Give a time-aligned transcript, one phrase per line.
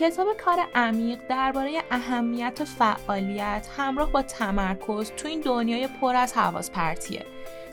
[0.00, 6.70] کتاب کار عمیق درباره اهمیت فعالیت همراه با تمرکز تو این دنیای پر از حواس
[6.70, 7.26] پرتیه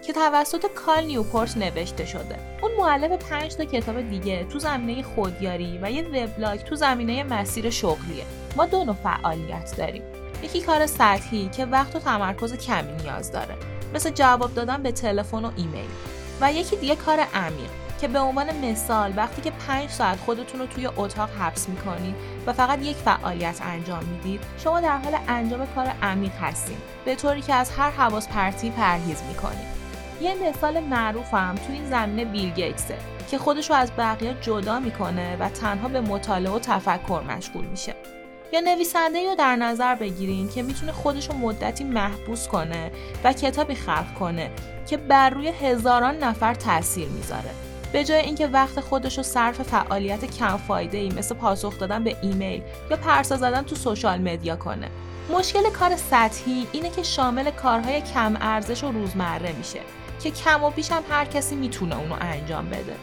[0.06, 2.36] که توسط کال نیوپورت نوشته شده.
[2.62, 7.70] اون معلف پنج تا کتاب دیگه تو زمینه خودیاری و یه وبلاگ تو زمینه مسیر
[7.70, 8.26] شغلیه.
[8.56, 10.04] ما دو نوع فعالیت داریم.
[10.44, 13.56] یکی کار سطحی که وقت و تمرکز کمی نیاز داره.
[13.94, 15.90] مثل جواب دادن به تلفن و ایمیل.
[16.42, 17.81] و یکی دیگه کار عمیق.
[18.02, 22.16] که به عنوان مثال وقتی که پنج ساعت خودتون رو توی اتاق حبس می‌کنید
[22.46, 27.42] و فقط یک فعالیت انجام می‌دید شما در حال انجام کار عمیق هستید به طوری
[27.42, 29.72] که از هر حواس پرتی پرهیز می‌کنید.
[30.22, 32.98] یه مثال معروفم تو این زمینه بیل گیتسه
[33.32, 37.96] که خودش رو از بقیه جدا می‌کنه و تنها به مطالعه و تفکر مشغول میشه.
[38.54, 42.92] یا نویسنده رو در نظر بگیرین که می‌تونه خودش رو مدتی محبوس کنه
[43.24, 44.52] و کتابی خلق کنه
[44.88, 47.50] که بر روی هزاران نفر تاثیر می‌ذاره.
[47.94, 52.18] به جای اینکه وقت خودش رو صرف فعالیت کم فایده ای مثل پاسخ دادن به
[52.22, 54.88] ایمیل یا پرسا زدن تو سوشال مدیا کنه.
[55.30, 59.80] مشکل کار سطحی اینه که شامل کارهای کم ارزش و روزمره میشه
[60.24, 62.96] که کم و بیش هم هر کسی می‌تونه اونو انجام بده.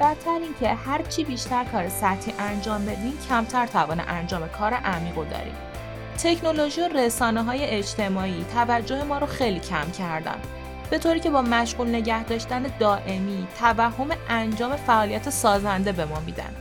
[0.00, 5.54] بدتر اینکه هر چی بیشتر کار سطحی انجام بدین کمتر توان انجام کار عمیق داریم.
[6.24, 10.38] تکنولوژی و رسانه های اجتماعی توجه ما رو خیلی کم کردن.
[10.94, 16.54] به طوری که با مشغول نگه داشتن دائمی توهم انجام فعالیت سازنده به ما میدن.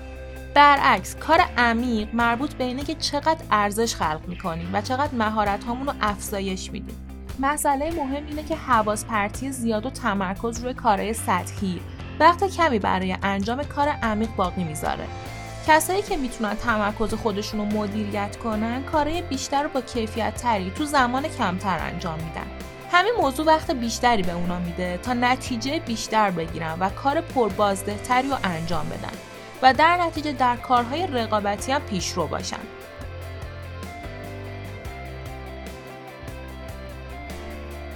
[0.53, 5.93] برعکس کار عمیق مربوط به اینه که چقدر ارزش خلق می‌کنیم و چقدر مهارت رو
[6.01, 6.95] افزایش میدیم.
[7.39, 11.81] مسئله مهم اینه که حواس پرتی زیاد و تمرکز روی کارهای سطحی.
[12.19, 15.05] وقت کمی برای انجام کار عمیق باقی می‌ذاره.
[15.67, 20.85] کسایی که می‌تونن تمرکز خودشون رو مدیریت کنن کارهای بیشتر رو با کیفیت تری تو
[20.85, 22.62] زمان کمتر انجام میدن.
[22.93, 28.29] همین موضوع وقت بیشتری به اونا میده تا نتیجه بیشتر بگیرن و کار پربازده تری
[28.29, 29.17] رو انجام بدن
[29.61, 32.59] و در نتیجه در کارهای رقابتی هم پیشرو باشن.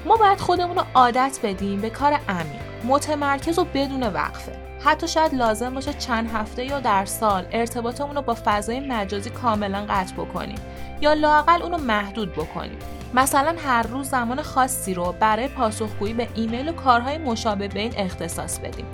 [0.06, 4.60] ما باید خودمون رو عادت بدیم به کار عمیق متمرکز و بدون وقفه.
[4.86, 9.86] حتی شاید لازم باشه چند هفته یا در سال ارتباطمون رو با فضای مجازی کاملا
[9.90, 10.60] قطع بکنیم
[11.02, 12.97] یا لاقل اونو محدود بکنیم.
[13.14, 17.94] مثلا هر روز زمان خاصی رو برای پاسخگویی به ایمیل و کارهای مشابه به این
[17.98, 18.86] اختصاص بدیم.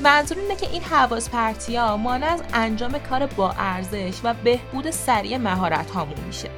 [0.00, 4.90] منظور اینه که این حواس پرتی ها مانع از انجام کار با ارزش و بهبود
[4.90, 6.50] سریع مهارت هامون میشه.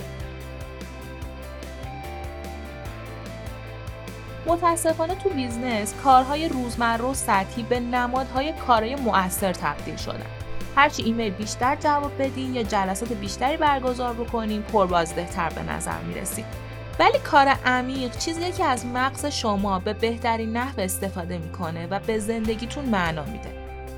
[4.47, 10.38] متاسفانه تو business کارهای روزمره و سطحی به نمادهای کارهای مؤثر تبدیل شدن.
[10.79, 16.45] هرچی ایمیل بیشتر جواب بدین یا جلسات بیشتری برگزار بکنین پربازدهتر به نظر می‌رسید
[16.99, 22.19] ولی کار عمیق چیزیه که از مغز شما به بهترین نحو استفاده می‌کنه و به
[22.19, 23.49] زندگیتون معنا میده.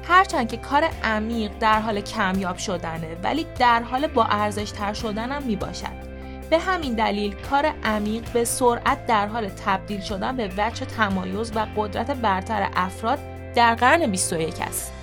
[0.08, 5.32] هرچند که کار عمیق در حال کمیاب شدنه ولی در حال با ارزش تر شدن
[5.32, 6.10] هم می‌باشد.
[6.50, 11.66] به همین دلیل کار عمیق به سرعت در حال تبدیل شدن به وجه تمایز و
[11.76, 13.18] قدرت برتر افراد
[13.54, 14.99] در قرن 21 است.